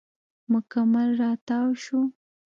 مکمل 0.51 1.09
راتاو 1.21 1.67
شو. 1.83 1.99